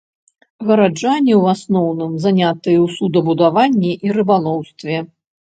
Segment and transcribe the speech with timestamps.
[0.67, 4.97] Гараджане ў асноўным занятыя ў суднабудаванні і рыбалоўстве.